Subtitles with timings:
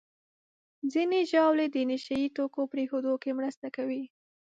[0.93, 4.03] ځینې ژاولې د نشهیي توکو پرېښودو کې مرسته کوي.